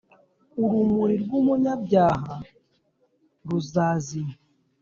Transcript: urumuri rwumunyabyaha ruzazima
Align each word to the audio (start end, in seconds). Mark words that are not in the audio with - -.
urumuri 0.63 1.15
rwumunyabyaha 1.23 2.33
ruzazima 3.47 4.33